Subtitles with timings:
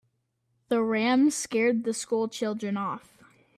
[0.69, 3.19] The ram scared the school children off.